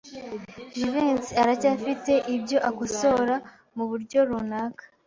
Jivency 0.73 1.31
aracyafite 1.41 2.13
ibyo 2.35 2.57
akosora 2.69 3.35
muburyo 3.75 4.19
runaka. 4.29 4.83